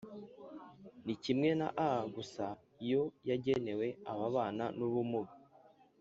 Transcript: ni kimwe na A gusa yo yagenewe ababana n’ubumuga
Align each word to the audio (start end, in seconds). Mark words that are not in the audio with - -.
ni 1.05 1.13
kimwe 1.23 1.49
na 1.59 1.67
A 1.87 1.89
gusa 2.15 2.45
yo 2.89 3.01
yagenewe 3.29 3.87
ababana 4.11 4.65
n’ubumuga 4.77 5.33